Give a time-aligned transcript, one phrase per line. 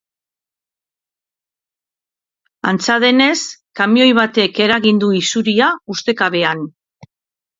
[2.71, 3.37] Antza denez,
[3.79, 6.65] kamioi batek eragin du isuria, ustekabean.